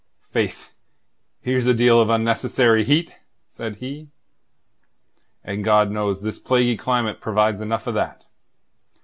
"Faith! 0.31 0.71
here's 1.41 1.67
a 1.67 1.75
deal 1.75 2.01
of 2.01 2.09
unnecessary 2.09 2.83
heat," 2.83 3.19
said 3.47 3.75
he. 3.75 4.09
"And 5.43 5.63
God 5.63 5.91
knows 5.91 6.23
this 6.23 6.39
plaguey 6.39 6.75
climate 6.75 7.21
provides 7.21 7.61
enough 7.61 7.85
of 7.85 7.93
that. 7.93 8.25